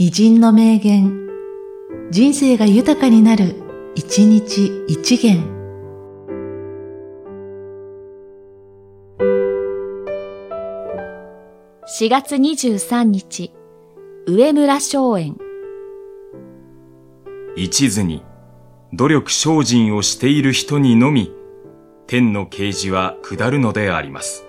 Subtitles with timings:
[0.00, 1.28] 偉人の名言、
[2.12, 3.56] 人生が豊かになる、
[3.96, 5.42] 一日一元。
[11.98, 13.52] 4月23日、
[14.28, 15.36] 上村松園。
[17.56, 18.22] 一途に
[18.92, 21.32] 努力精進をしている人にのみ、
[22.06, 24.47] 天の啓示は下るのであります。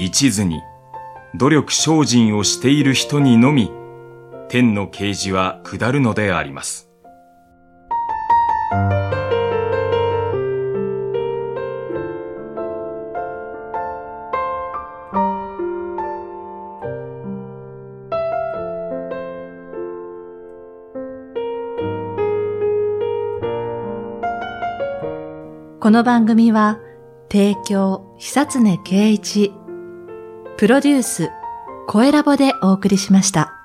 [0.00, 0.62] 一途に
[1.34, 3.72] 努力精進をしている人にのみ、
[4.48, 6.88] 天の啓示は下るのであります。
[25.80, 26.78] この番組は、
[27.30, 29.52] 提供、久常圭一、
[30.58, 31.30] プロデュース、
[31.86, 33.57] 声ラボでお送りしました。